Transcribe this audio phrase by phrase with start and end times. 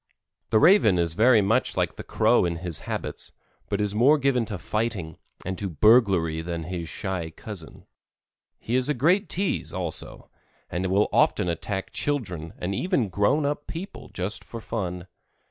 [0.49, 3.31] The Raven is very much like the Crow in his habits,
[3.69, 7.85] but is more given to fighting and to burglary than his shy cousin.
[8.57, 10.31] He is a great tease, also,
[10.71, 15.05] and will often attack children and even grown up people just for fun.